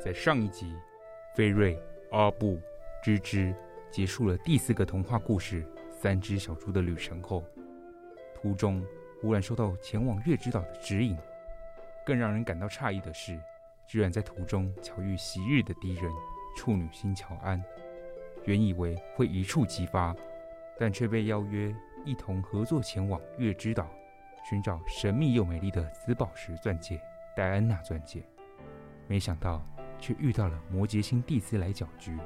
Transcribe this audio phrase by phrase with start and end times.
[0.00, 0.76] 在上一集，
[1.34, 1.76] 菲瑞、
[2.12, 2.60] 阿布、
[3.02, 3.52] 吱吱
[3.90, 7.44] 结束了第四个童话故事《三只小猪》的旅程后，
[8.32, 8.84] 途中
[9.20, 11.18] 忽然收到前往月之岛的指引。
[12.06, 13.38] 更让人感到诧异的是，
[13.88, 16.04] 居然在途中巧遇昔日的敌人
[16.56, 17.62] 处女星乔安。
[18.44, 20.14] 原以为会一触即发，
[20.78, 23.86] 但却被邀约一同合作前往月之岛，
[24.48, 27.00] 寻找神秘又美丽的紫宝石钻戒——
[27.36, 28.22] 戴安娜钻戒。
[29.08, 29.60] 没想到。
[30.00, 32.16] 却遇到了摩羯星蒂斯来搅局，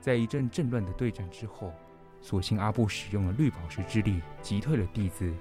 [0.00, 1.72] 在一阵阵乱的对战之后，
[2.20, 5.32] 所幸阿布使用了绿宝石之力击退了蒂斯，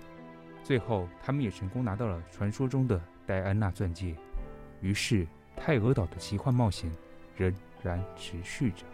[0.64, 4.16] 最后他们也成功拿到了传说中的戴安娜钻戒。
[4.82, 6.92] 于是泰俄岛的奇幻冒险
[7.36, 8.86] 仍然持续着。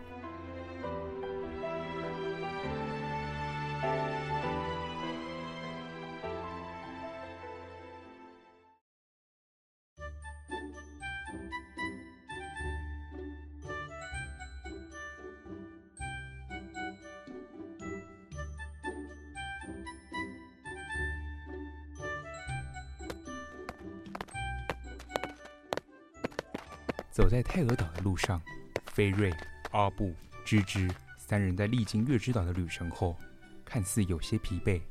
[27.13, 28.41] 走在泰俄岛的路上，
[28.88, 29.31] 菲瑞、
[29.69, 33.16] 阿布、吱吱三人在历经月之岛的旅程后，
[33.63, 34.81] 看似有些疲惫。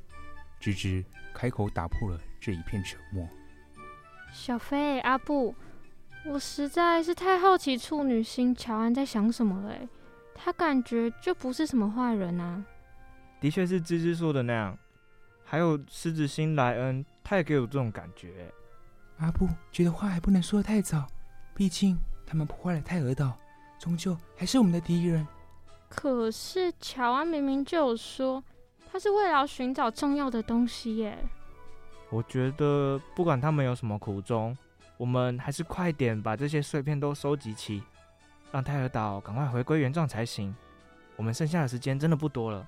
[0.60, 3.28] 吱吱开口打破了这一片沉默
[4.32, 5.52] ：“小菲、阿布，
[6.24, 9.76] 我实在是太好奇处女星乔安在想什么了。
[10.32, 12.64] 他感觉就不是什么坏人啊。”
[13.40, 14.78] 的确是芝芝说的那样。
[15.44, 18.48] 还有狮子星莱恩，他也给我这种感觉。
[19.16, 21.04] 阿布觉得话还不能说得太早，
[21.52, 21.98] 毕竟。
[22.32, 23.36] 他们破坏了泰尔岛，
[23.78, 25.28] 终究还是我们的敌人。
[25.90, 28.42] 可是乔安明明就有说，
[28.90, 31.18] 他是为了要寻找重要的东西耶。
[32.08, 34.56] 我觉得不管他们有什么苦衷，
[34.96, 37.82] 我们还是快点把这些碎片都收集齐，
[38.50, 40.56] 让泰尔岛赶快回归原状才行。
[41.16, 42.66] 我们剩下的时间真的不多了。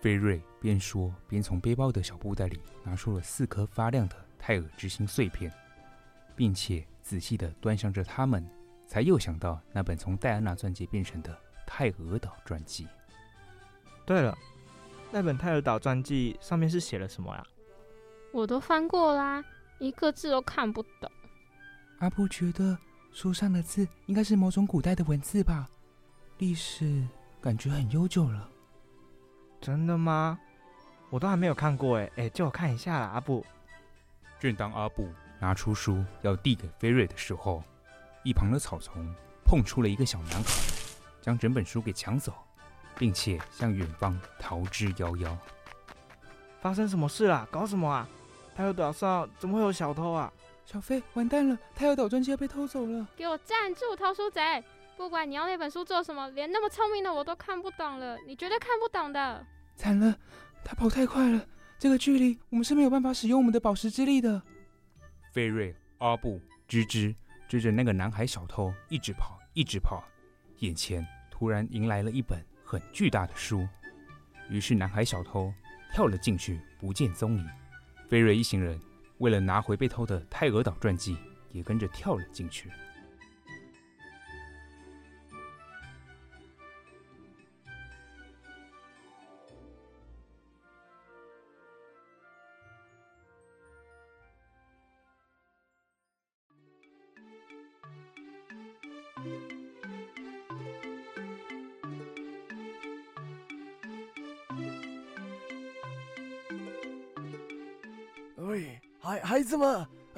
[0.00, 5.52] 菲瑞边说边从背包的小布袋里拿出了四颗发亮的泰尔之星碎片，
[6.34, 8.42] 并且仔细地端详着它们。
[8.86, 11.36] 才又想到那本从戴安娜传记变成的
[11.66, 12.86] 泰俄岛传记。
[14.04, 14.36] 对了，
[15.10, 17.44] 那本泰尔岛传记上面是写了什么呀？
[18.32, 19.44] 我都翻过啦，
[19.78, 21.10] 一个字都看不懂。
[21.98, 22.76] 阿布觉得
[23.12, 25.68] 书上的字应该是某种古代的文字吧？
[26.38, 27.06] 历史
[27.40, 28.48] 感觉很悠久了。
[29.60, 30.38] 真的吗？
[31.08, 33.44] 我都还没有看过哎哎，借我看一下啦，阿布。
[34.38, 35.08] 正当阿布
[35.40, 37.64] 拿出书要递给菲瑞的时候，
[38.26, 39.06] 一旁的草丛
[39.44, 40.50] 碰出了一个小男孩，
[41.22, 42.34] 将整本书给抢走，
[42.98, 45.32] 并且向远方逃之夭夭。
[46.60, 47.46] 发生什么事了？
[47.52, 48.08] 搞什么啊？
[48.56, 50.32] 太和岛上怎么会有小偷啊？
[50.64, 51.56] 小飞，完蛋了！
[51.76, 53.06] 太和岛传记要被偷走了！
[53.16, 54.64] 给我站住，偷书贼！
[54.96, 59.46] 不管你要那本书做什么，连那么聪明的我都看不懂了，你绝对看不懂的。
[59.76, 60.18] 惨了，
[60.64, 61.46] 他跑太快了，
[61.78, 64.42] 这个距离我们是没有办法使用我们的宝石之力的。
[65.30, 67.14] 菲瑞、阿布、吱吱
[67.48, 70.04] 追着那个男孩小偷一直跑，一直跑，
[70.58, 73.66] 眼前突然迎来了一本很巨大的书，
[74.48, 75.52] 于是男孩小偷
[75.92, 77.48] 跳了进去，不见踪影。
[78.08, 78.80] 菲瑞一行人。
[79.18, 81.16] 为了拿回被偷的泰俄岛传记，
[81.50, 82.70] 也跟着跳了进去。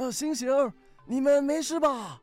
[0.08, 0.72] 们，呃，醒醒！
[1.04, 2.20] 你们没事吧？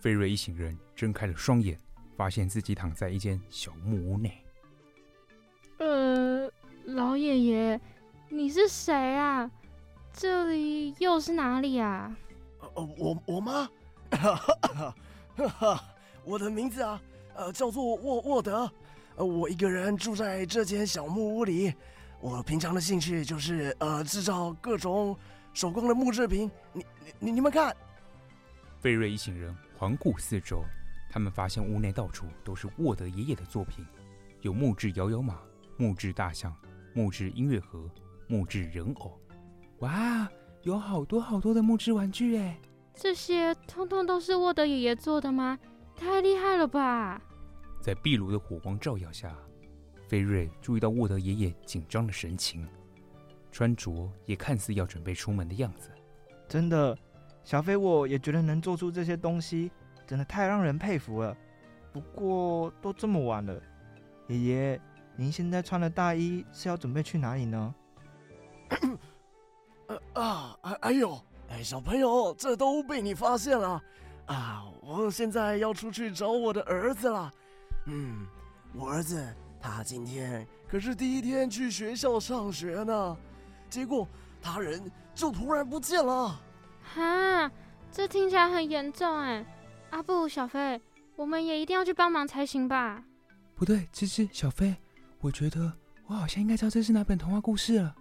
[0.00, 1.78] 菲瑞一行人睁开了双眼，
[2.16, 4.42] 发现自己躺在一间小木屋内。
[5.78, 6.50] 呃，
[6.84, 7.80] 老爷爷，
[8.28, 9.48] 你是谁啊？
[10.12, 12.16] 这里又是哪里啊？
[12.74, 13.70] 呃，我我吗？
[14.10, 14.94] 哈哈
[15.36, 15.84] 哈哈！
[16.24, 17.00] 我的名字啊，
[17.34, 18.70] 呃，叫做沃沃德。
[19.16, 21.72] 呃，我一个人住在这间小木屋里。
[22.20, 25.16] 我平常的兴趣就是呃，制造各种。
[25.56, 27.74] 手工的木制品，你你你你们看，
[28.78, 30.62] 菲瑞一行人环顾四周，
[31.08, 33.82] 他们发现屋内到处都是沃德爷爷的作品，
[34.42, 35.40] 有木质摇摇马、
[35.78, 36.54] 木质大象、
[36.92, 37.90] 木质音乐盒、
[38.28, 39.18] 木质人偶。
[39.78, 40.28] 哇，
[40.60, 42.60] 有好多好多的木质玩具哎！
[42.92, 45.58] 这些通通都是沃德爷爷做的吗？
[45.96, 47.18] 太厉害了吧！
[47.80, 49.34] 在壁炉的火光照耀下，
[50.06, 52.68] 菲瑞注意到沃德爷爷紧张的神情。
[53.56, 55.88] 穿着也看似要准备出门的样子，
[56.46, 56.94] 真的，
[57.42, 59.72] 小飞我也觉得能做出这些东西，
[60.06, 61.34] 真的太让人佩服了。
[61.90, 63.58] 不过都这么晚了，
[64.28, 64.80] 爷爷，
[65.16, 67.74] 您现在穿的大衣是要准备去哪里呢？
[69.88, 71.18] 呃啊，哎哎呦，
[71.48, 73.82] 哎，小朋友，这都被你发现了
[74.26, 74.66] 啊！
[74.82, 77.32] 我现在要出去找我的儿子了。
[77.86, 78.26] 嗯，
[78.74, 83.16] 我儿子他今天可是第一天去学校上学呢。
[83.68, 84.06] 结果
[84.40, 86.40] 他人就突然不见了，
[86.82, 87.50] 哈，
[87.90, 89.44] 这听起来很严重哎！
[89.90, 90.80] 阿布、小飞，
[91.14, 93.02] 我们也一定要去帮忙才行吧？
[93.54, 94.74] 不对，芝芝、小飞，
[95.20, 95.72] 我觉得
[96.06, 97.94] 我好像应该知道这是哪本童话故事了。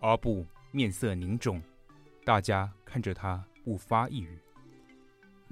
[0.00, 1.62] 阿布面色凝重，
[2.24, 4.38] 大家看着他不发一语。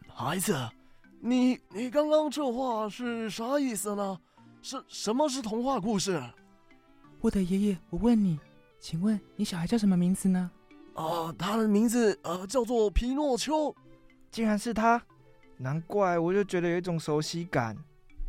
[0.09, 0.69] 孩子，
[1.21, 4.19] 你你刚刚这话是啥意思呢？
[4.63, 6.23] 是什么是童话故事？
[7.21, 8.39] 我的爷爷，我问你。
[8.81, 10.51] 请问你小孩叫什么名字呢？
[10.95, 13.75] 啊、呃，他的名字呃叫做皮诺丘，
[14.31, 15.01] 竟然是他，
[15.59, 17.77] 难怪我就觉得有一种熟悉感。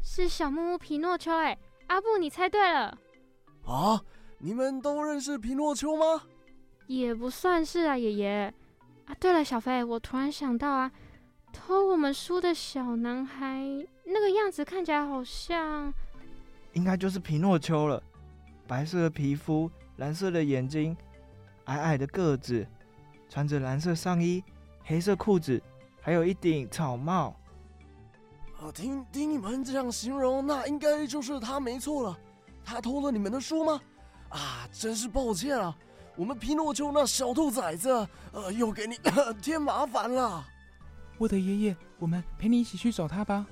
[0.03, 2.97] 是小木屋皮诺丘哎，阿布你猜对了。
[3.65, 4.01] 啊，
[4.39, 6.23] 你们都认识皮诺丘吗？
[6.85, 8.53] 也不算是啊，爷爷。
[9.05, 10.91] 啊，对了，小飞，我突然想到啊，
[11.53, 13.65] 偷我们书的小男孩，
[14.05, 15.93] 那个样子看起来好像，
[16.73, 18.03] 应该就是皮诺丘了，
[18.67, 19.71] 白色的皮肤。
[20.01, 20.97] 蓝色的眼睛，
[21.65, 22.67] 矮矮的个子，
[23.29, 24.43] 穿着蓝色上衣、
[24.83, 25.61] 黑色裤子，
[26.01, 27.35] 还有一顶草帽。
[28.59, 32.17] 啊，听听你们这样形容，那应该就是他没错了。
[32.65, 33.79] 他偷了你们的书吗？
[34.29, 35.77] 啊，真是抱歉啊，
[36.15, 38.99] 我们皮诺丘那小兔崽子，呃，又给你
[39.39, 40.43] 添麻烦了。
[41.19, 43.45] 我的爷爷，我们陪你一起去找他吧。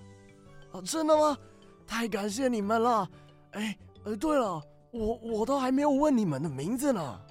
[0.71, 1.37] 啊，真的吗？
[1.85, 3.07] 太感谢你们了。
[3.51, 4.59] 哎，呃，对了。
[4.91, 7.21] 我我都还没有问你们的名字呢。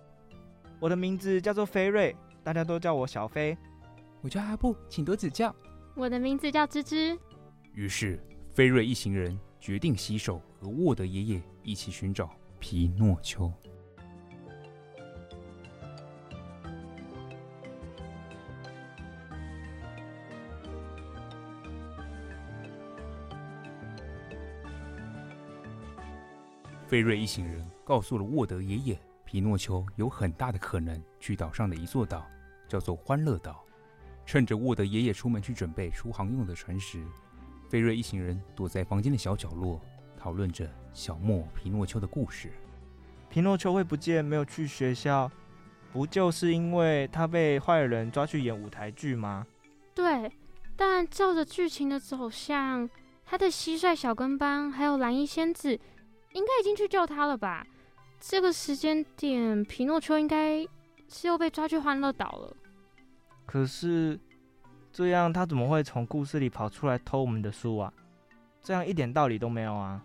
[0.80, 3.56] 我的名字叫做菲瑞，大家都叫我小飞。
[4.20, 5.54] 我叫阿布，请多指教。
[5.94, 7.18] 我的名字叫芝芝。
[7.72, 8.22] 于是，
[8.52, 13.52] 菲瑞一行人决定携手和沃德爷爷一起寻找皮诺丘。
[26.88, 32.26] 菲瑞一行人告诉了沃德爷爷，皮诺丘有很大的可能去岛上的一座岛，
[32.66, 33.62] 叫做欢乐岛。
[34.24, 37.04] 趁着沃德爷爷出门去准备出航用的船时，
[37.68, 39.78] 菲瑞一行人躲在房间的小角落，
[40.16, 42.50] 讨论着小莫皮诺丘的故事。
[43.28, 45.30] 皮诺丘会不见，没有去学校，
[45.92, 49.46] 不就是因为他被坏人抓去演舞台剧吗？
[49.94, 50.32] 对，
[50.74, 52.88] 但照着剧情的走向，
[53.26, 55.78] 他的蟋蟀小跟班还有蓝衣仙子，
[56.38, 57.66] 应该已经去救他了吧？
[58.20, 60.66] 这个时间点，皮诺丘应该
[61.08, 62.56] 是又被抓去欢乐岛了。
[63.44, 64.18] 可是，
[64.92, 67.92] 这样他怎么会从故事里跑出来偷我们的书啊？
[68.62, 70.00] 这样一点道理都没有啊！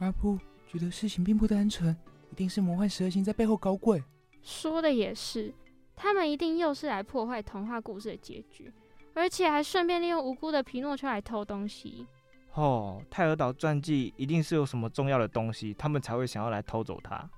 [0.00, 1.96] 阿布觉得事情并不单纯。
[2.30, 4.02] 一定是魔幻十二星在背后搞鬼。
[4.42, 5.52] 说的也是，
[5.96, 8.72] 他们一定又是来破坏童话故事的结局，
[9.14, 12.06] 而且还顺便利用无辜的皮诺丘来偷东西。
[12.54, 17.28] 哦，泰尔岛传记一定是有什么重要的东西，他们才会想要来偷走它。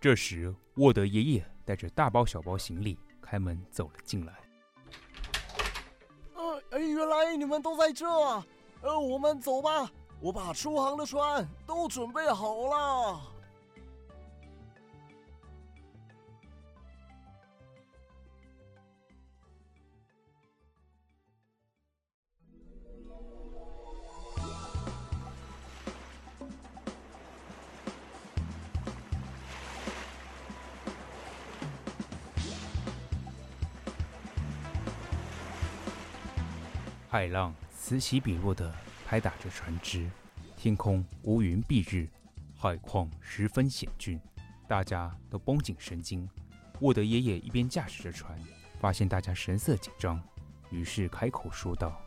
[0.00, 4.34] 这时，沃德爷爷带着大包小包行李开门走了进来。
[6.34, 8.46] 呃，哎，原来你们都在这啊！
[8.82, 9.90] 呃，我们走吧，
[10.20, 13.20] 我把出航的船都准备好了。
[37.20, 38.74] 海浪此起彼落的
[39.06, 40.10] 拍打着船只，
[40.56, 42.08] 天空乌云蔽日，
[42.56, 44.18] 海况十分险峻，
[44.66, 46.26] 大家都绷紧神经。
[46.80, 48.40] 沃德爷爷一边驾驶着船，
[48.80, 50.18] 发现大家神色紧张，
[50.70, 52.00] 于是开口说道：“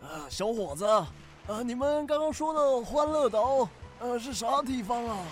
[0.00, 3.68] 啊，小伙子，啊，你们刚刚说的欢乐岛，
[3.98, 5.26] 呃，是啥地方啊？”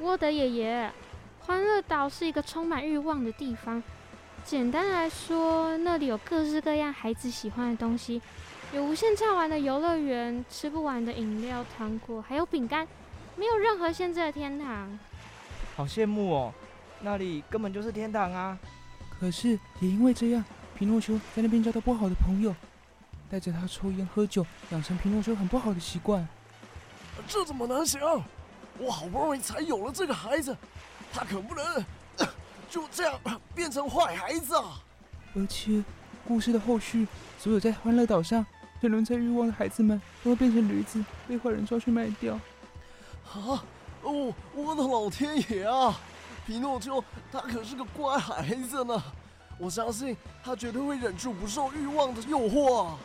[0.00, 0.92] 沃德爷爷，
[1.40, 3.82] 欢乐岛是一个充满欲望的地方。
[4.46, 8.22] 简单来说，那里有各式各样孩子喜欢的东西，
[8.72, 12.86] 有无限畅玩的游乐园，吃不完的饮料、糖果，还有饼干，
[13.34, 14.96] 没有任何限制的天堂。
[15.74, 16.54] 好羡慕哦，
[17.00, 18.56] 那里根本就是天堂啊！
[19.18, 20.44] 可是也因为这样，
[20.78, 22.54] 皮诺丘在那边交到不好的朋友，
[23.28, 26.24] 带着他抽烟喝酒，养成皮诺丘很不好的习惯。
[27.26, 28.00] 这怎么能行？
[28.78, 30.56] 我好不容易才有了这个孩子，
[31.12, 31.84] 他可不能。
[32.76, 33.18] 就这样
[33.54, 34.82] 变成坏孩子啊！
[35.34, 35.82] 而且，
[36.28, 38.44] 故事的后续，所有在欢乐岛上
[38.82, 42.34] 沉沦在欲望的孩子们，都会变成驴子，被坏人抓去卖掉。
[43.32, 43.64] 啊！
[44.02, 45.98] 哦，我的老天爷啊！
[46.46, 47.02] 皮诺丘
[47.32, 49.02] 他可是个乖孩子呢，
[49.58, 50.14] 我相信
[50.44, 52.98] 他绝对会忍住不受欲望的诱惑啊！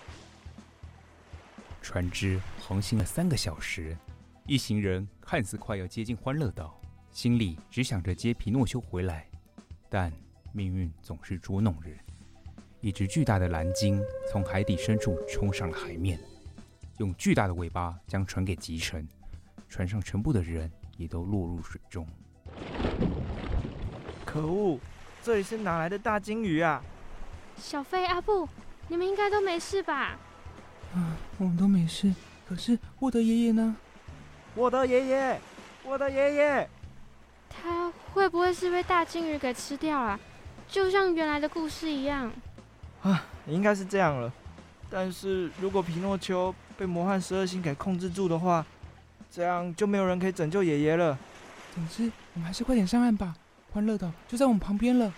[1.81, 3.97] 船只航行了三个小时，
[4.45, 6.77] 一行人看似快要接近欢乐岛，
[7.09, 9.25] 心里只想着接皮诺丘回来。
[9.93, 10.09] 但
[10.53, 11.93] 命运总是捉弄人，
[12.79, 16.17] 一只巨大的蓝鲸从海底深处冲上了海面，
[16.99, 19.05] 用巨大的尾巴将船给击沉，
[19.67, 22.07] 船上全部的人也都落入水中。
[24.25, 24.79] 可恶，
[25.21, 26.81] 这里是哪来的大鲸鱼啊？
[27.57, 28.47] 小飞、阿布，
[28.87, 30.17] 你们应该都没事吧？
[30.95, 32.13] 啊，我们都没事。
[32.47, 33.75] 可是沃德爷爷呢？
[34.55, 35.41] 沃德爷爷，
[35.83, 36.69] 沃德爷爷。
[37.51, 40.19] 他会不会是被大鲸鱼给吃掉了？
[40.67, 42.31] 就像原来的故事一样。
[43.01, 44.31] 啊，应该是这样了。
[44.89, 48.65] 但是如果皮诺丘被魔幻十二星给控制住的话，
[49.29, 51.17] 这样就没有人可以拯救爷爷了。
[51.73, 53.35] 总之，我们还是快点上岸吧。
[53.71, 55.13] 欢乐岛就在我们旁边了。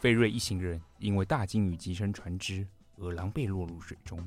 [0.00, 2.64] 费瑞一行人因为大鲸鱼击沉船只
[2.96, 4.24] 而狼狈落入水中，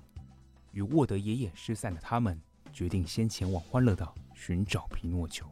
[0.73, 2.37] 与沃德爷爷失散的他们
[2.73, 5.45] 决定先前往欢乐岛寻找皮诺丘。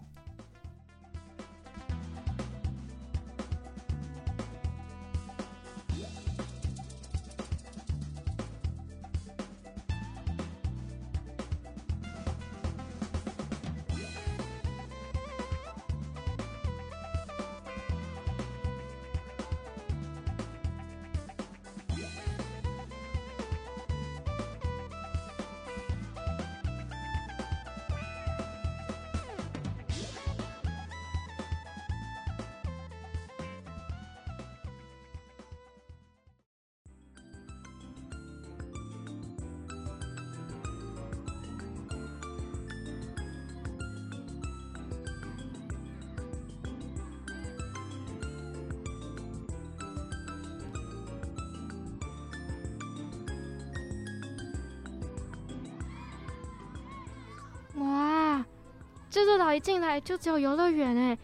[59.10, 61.18] 这座岛一进来就只有游乐园哎，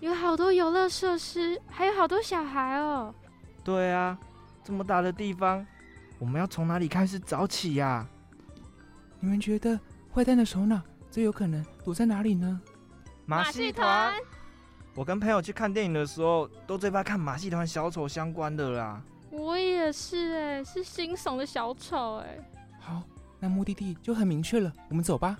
[0.00, 3.14] 有好多游乐设施，还有好多小孩哦。
[3.64, 4.18] 对啊，
[4.62, 5.66] 这么大的地方，
[6.18, 8.06] 我们要从哪里开始找起呀？
[9.18, 9.78] 你们觉得
[10.14, 10.80] 坏蛋的首脑
[11.10, 12.60] 最有可能躲在哪里呢？
[13.24, 14.14] 马戏团。
[14.94, 19.02] 我跟朋友去看电影的时候，都最怕看马戏团小丑相关的啦。
[19.30, 22.38] 我也是哎，是惊悚的小丑哎。
[22.80, 23.02] 好，
[23.38, 25.38] 那目的地就很明确了，我们走吧。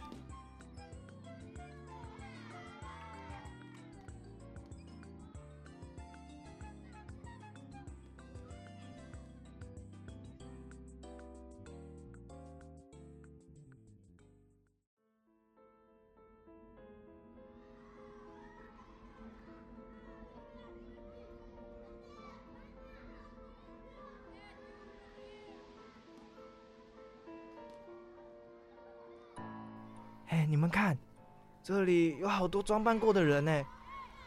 [31.71, 33.65] 这里有好多装扮过的人呢，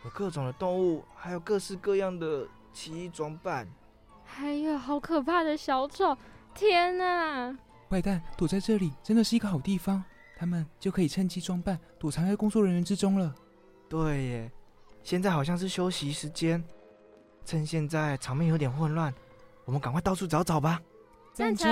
[0.05, 3.67] 有各种的动物，还有各式各样的奇异装扮，
[4.23, 6.17] 还有好可怕的小丑！
[6.55, 7.53] 天哪！
[7.89, 10.01] 坏蛋躲在这里真的是一个好地方，
[10.37, 13.35] 他们就可以趁机装扮，躲藏在工作人员之中了。
[13.89, 14.51] 对耶，
[15.03, 16.63] 现在好像是休息时间，
[17.43, 19.13] 趁现在场面有点混乱，
[19.65, 20.81] 我们赶快到处找找吧。
[21.33, 21.69] 赞成。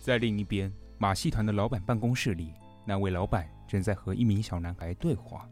[0.00, 5.48] 在另一边，马戏团的老板办公室里，那位老板正在和一名小男孩对话。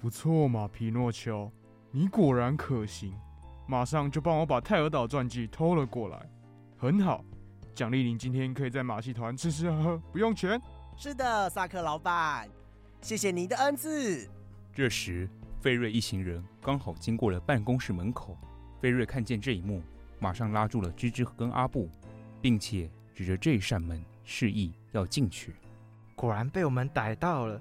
[0.00, 1.50] 不错嘛，皮诺丘，
[1.90, 3.14] 你果然可行，
[3.66, 6.26] 马上就帮我把泰尔岛传记偷了过来。
[6.76, 7.24] 很好，
[7.74, 10.60] 奖励您今天可以在马戏团吃吃喝喝，不用钱。
[10.96, 12.48] 是的，萨克老板，
[13.02, 14.28] 谢谢您的恩赐。
[14.72, 15.28] 这时，
[15.60, 18.36] 费瑞一行人刚好经过了办公室门口。
[18.80, 19.82] 费瑞看见这一幕，
[20.18, 21.90] 马上拉住了吱吱跟阿布，
[22.40, 22.90] 并且。
[23.16, 25.56] 指着这一扇门，示意要进去。
[26.14, 27.58] 果然被我们逮到了。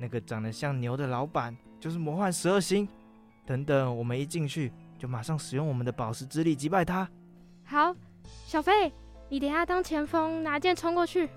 [0.00, 2.88] 那个长得像牛的老板就是魔幻十二星。
[3.44, 7.08] 等等，我们一进去，就马上使用我们的宝石之力击败他。
[7.64, 7.94] 好，
[8.46, 8.92] 小飞，
[9.28, 11.28] 你等下当前锋，拿剑冲过去。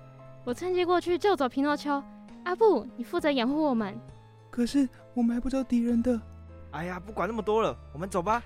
[0.44, 2.02] 我趁机过去救走皮诺丘。
[2.44, 3.98] 阿布，你负责掩护我们。
[4.50, 6.20] 可是我们还不知道敌人的。
[6.72, 8.42] 哎呀，不管那么多了，我们走吧。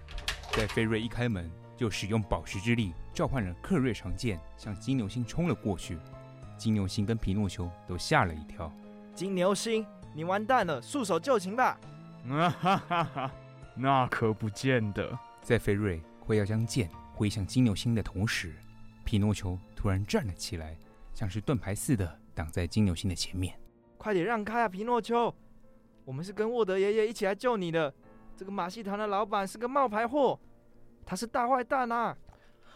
[0.52, 5.98] 在菲瑞一开门，就使用宝石之力召唤了克瑞长剑，向金牛星冲了过去。
[6.56, 8.72] 金牛星跟皮诺丘都吓了一跳。
[9.14, 11.78] 金牛星，你完蛋了，束手就擒吧！
[12.28, 13.32] 啊哈哈哈，
[13.74, 15.18] 那可不见得。
[15.42, 18.54] 在菲瑞快要将剑挥向金牛星的同时，
[19.04, 20.76] 皮诺丘突然站了起来，
[21.14, 23.54] 像是盾牌似的挡在金牛星的前面。
[23.96, 25.32] 快点让开啊，皮诺丘！
[26.04, 27.92] 我们是跟沃德爷爷一起来救你的。
[28.36, 30.38] 这个马戏团的老板是个冒牌货。
[31.06, 32.14] 他是大坏蛋啊！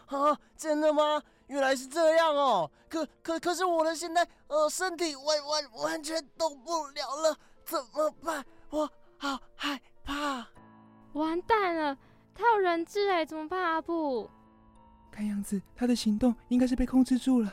[0.06, 1.20] 啊，真的吗？
[1.48, 2.70] 原来是这样哦。
[2.88, 8.44] 可可可是我的现在呃身体完完完全动不了了，怎么办？
[8.70, 8.88] 我
[9.18, 10.46] 好害怕。
[11.12, 11.98] 完蛋了，
[12.32, 13.60] 他有人质哎，怎么办？
[13.60, 14.30] 阿布，
[15.10, 17.52] 看样子他的行动应该是被控制住了，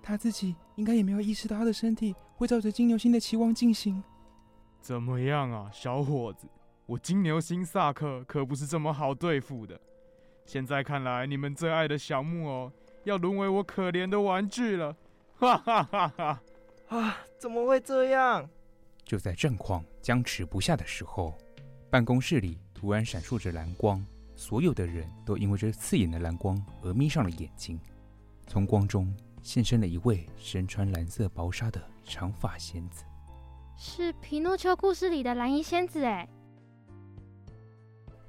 [0.00, 4.02] 他自己应该也没有意识到他的身体会照着金牛星的期望进行。
[4.80, 6.46] 怎么样啊，小伙子？
[6.86, 9.80] 我金牛星萨克可不是这么好对付的。
[10.44, 12.72] 现在看来，你们最爱的小木偶
[13.04, 14.94] 要沦为我可怜的玩具了，
[15.36, 16.42] 哈哈哈哈！
[16.88, 18.48] 啊，怎么会这样？
[19.04, 21.36] 就在战况僵持不下的时候，
[21.90, 27.80] 办公室里突然闪烁着蓝光，所有的人都因为这刺眼的蓝光而眯上了眼睛。
[28.46, 33.04] 从光中现身了一位身穿蓝色薄纱的长发仙子，
[33.76, 36.28] 是皮诺丘故事里的蓝衣仙子哎。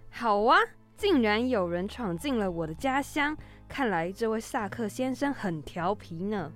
[0.09, 0.57] 好啊。
[1.03, 3.35] 竟然有人闯进了我的家乡，
[3.67, 6.49] 看来这位萨克先生很调皮呢。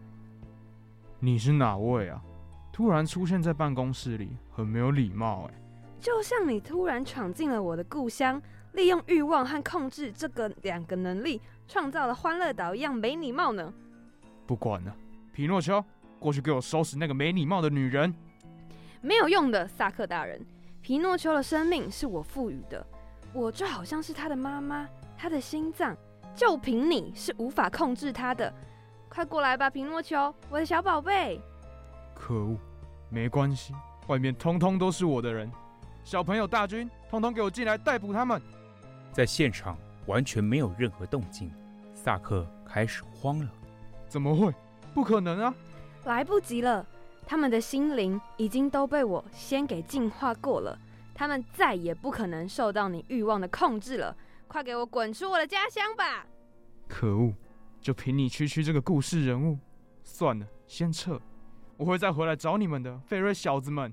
[1.19, 2.23] 你是哪位啊？
[2.71, 5.61] 突然出现在办公室里，很没有礼貌哎。
[5.99, 13.73] 就像你突然闯进了我的故乡，利用欲望和控制这个两个能力，创造了欢乐岛一样没礼貌呢。
[14.45, 14.95] 不管了，
[15.33, 15.83] 皮诺丘，
[16.19, 18.15] 过去给我收拾那个没礼貌的女人。
[19.01, 20.39] 没有用的，萨克大人，
[20.81, 22.87] 皮诺丘的生命是我赋予的。
[23.37, 25.95] 我就好像是他的妈妈，他的心脏，
[26.33, 28.51] 就凭你是无法控制他的。
[29.07, 31.39] 快过来吧，皮诺丘，我的小宝贝。
[32.15, 32.57] 可恶，
[33.11, 33.75] 没关系，
[34.07, 35.51] 外面通通都是我的人。
[36.03, 38.41] 小朋友大军，通通给我进来逮捕他们。
[39.11, 41.51] 在现场完全没有任何动静，
[41.93, 43.47] 萨克开始慌了。
[44.09, 44.51] 怎么会？
[44.95, 45.53] 不可能啊！
[46.05, 46.83] 来不及了，
[47.23, 50.75] 他们的心灵已经都被我先给净化过了。
[51.17, 54.15] 他们再也不可能受到你欲望的控制了，
[54.47, 56.27] 快给我滚出我的家乡吧！
[56.87, 57.33] 可恶，
[57.81, 59.57] 就凭你区区这个故事人物，
[60.03, 61.19] 算了，先撤，
[61.75, 63.91] 我会再回来找你们的，费瑞小子们。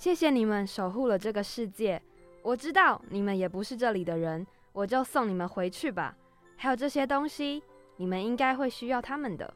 [0.00, 2.00] 谢谢你们守护了这个世界。
[2.40, 6.16] 我知道你们也不是这里的人，我就送你们回去吧。
[6.56, 7.62] 还有这些东西，
[7.98, 9.52] 你们应该会需要他们的。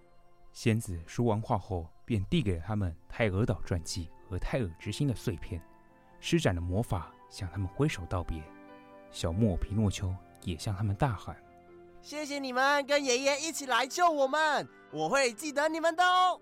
[0.52, 5.62] 仙子说完话后，便递给了他们泰尔岛传记和泰尔之心的碎片，
[6.20, 8.42] 施展了魔法，向他们挥手道别。
[9.10, 11.34] 小木偶皮诺丘也向他们大喊
[12.02, 16.38] ：“谢谢你们跟爷爷一起来救我们，我会记得你们的哦。”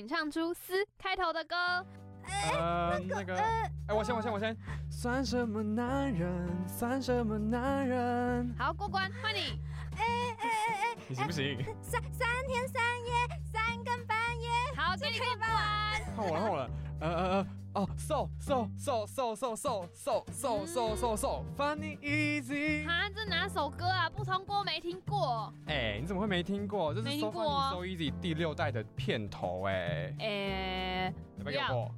[0.00, 1.54] 请唱出“思”开头的歌。
[2.54, 4.56] 呃，那个，哎，我先，我先，我先。
[4.88, 6.66] 算什么男人？
[6.66, 8.54] 算什么男人？
[8.58, 9.60] 好，过关，换你。
[9.98, 11.62] 哎哎哎哎，你行不行？
[11.82, 13.12] 三三天三夜，
[13.52, 14.48] 三更半夜。
[14.74, 16.00] 好，这可以吧？
[16.16, 16.70] 换我了，换我了。
[17.00, 17.46] 呃呃呃。
[17.72, 22.84] 哦，so so so so so so so so so so so funny easy。
[22.84, 24.10] 哈，这哪首歌啊？
[24.10, 25.54] 不通过没听过。
[25.66, 26.92] 哎，你怎么会没听过？
[26.92, 30.12] 这是 so funny so easy 第六代的片头哎。
[30.18, 31.94] 哎，要不要给我过？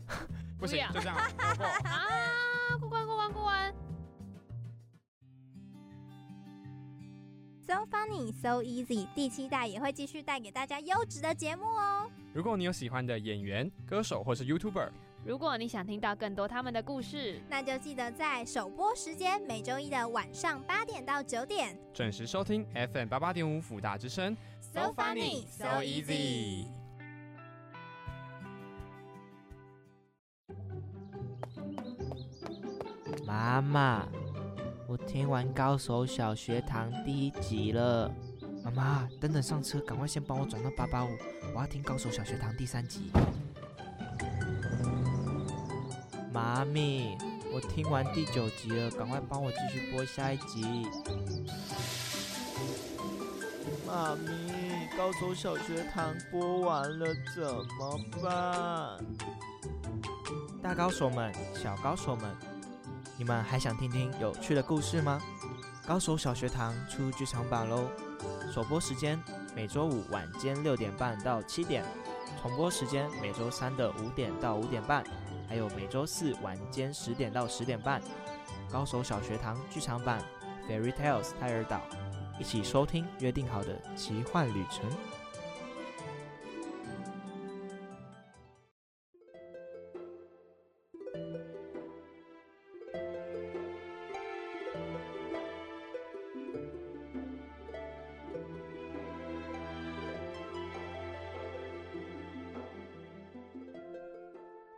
[0.58, 1.16] 不行，就这样。
[1.16, 3.74] 啊，过关过关过关。
[7.66, 12.10] So funny so easy 第七代也会继续带给大家优质的节目哦。
[12.34, 14.90] 如果你有喜欢的演员、歌手或是 YouTuber。
[15.24, 24.36] 如果你想听到更多他们的故事，那就记得在首播时间每周一的晚上八点到九点准时收听 FM 八八点五辅大之声。
[24.58, 26.66] So funny, so easy。
[33.24, 34.08] 妈妈，
[34.88, 38.12] 我听完《高手小学堂》第一集了。
[38.64, 41.10] 妈妈，等等上车，赶快先帮我转到八八五，
[41.54, 43.12] 我要听《高手小学堂》第三集。
[46.32, 47.18] 妈咪，
[47.52, 50.86] 我听完第九集了，赶快帮我继续播下一集。
[53.86, 57.44] 妈咪，高手小学堂播完了怎
[57.78, 58.98] 么办？
[60.62, 62.34] 大高手们、小高手们，
[63.18, 65.20] 你们还想听听有趣的故事吗？
[65.86, 67.90] 高手小学堂出剧场版喽！
[68.50, 69.22] 首播时间
[69.54, 71.84] 每周五晚间六点半到七点，
[72.40, 75.04] 重播时间每周三的五点到五点半。
[75.48, 78.00] 还有每周四晚间十点到十点半，
[78.72, 80.22] 《高手小学堂》剧场版
[80.70, 81.80] 《Fairy Tales》泰尔岛，
[82.38, 84.90] 一起收听约定好的奇幻旅程。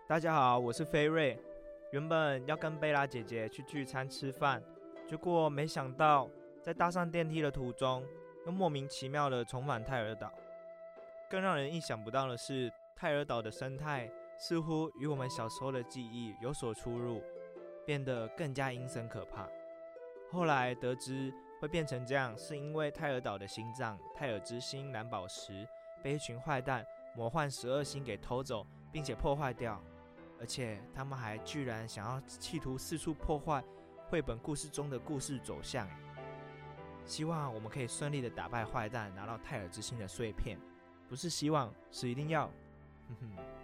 [0.07, 1.38] 大家好，我是菲瑞。
[1.90, 4.62] 原本要跟贝拉姐姐去聚餐吃饭，
[5.07, 6.29] 结果没想到
[6.61, 8.07] 在搭上电梯的途中，
[8.45, 10.31] 又莫名其妙的重返泰尔岛。
[11.27, 17.23] 更让人意想不到的是，泰尔岛的生态似乎与我们小时候的记忆有所出入，
[17.87, 19.49] 变得更加阴森可怕。
[20.31, 25.67] 后来得知会变成这样，是因为泰尔岛的心脏泰尔之心蓝宝石
[26.03, 26.85] 被一群坏蛋
[27.17, 29.83] 魔幻十二星给偷走，并且破坏掉。
[30.44, 33.64] 而且他们还居然想要企图四处破坏
[34.11, 35.88] 绘本故事中的故事走向。
[37.07, 40.59] 希望我们可以顺利的打败坏蛋，拿到泰尔之心的碎片。
[41.09, 42.46] 不是希望，是一定要。
[43.09, 43.63] 哼哼。